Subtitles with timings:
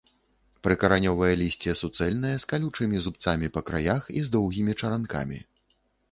[0.67, 5.39] Прыкаранёвае лісце суцэльнае, з калючымі зубцамі па краях і з доўгімі чаранкамі.